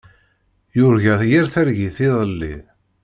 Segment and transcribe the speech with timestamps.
[0.77, 2.55] Yurga yir targit iḍelli.